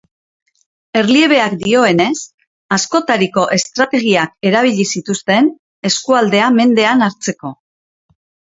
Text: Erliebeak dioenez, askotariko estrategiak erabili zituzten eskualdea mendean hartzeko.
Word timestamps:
Erliebeak 1.01 1.53
dioenez, 1.63 2.13
askotariko 2.79 3.45
estrategiak 3.59 4.51
erabili 4.53 4.89
zituzten 4.97 5.53
eskualdea 5.93 6.51
mendean 6.59 7.09
hartzeko. 7.11 7.57